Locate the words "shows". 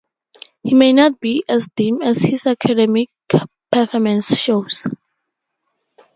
4.35-4.87